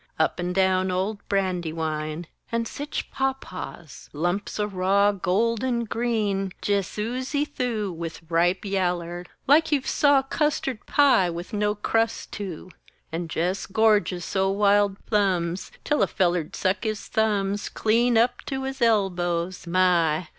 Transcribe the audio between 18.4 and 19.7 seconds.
to his elbows!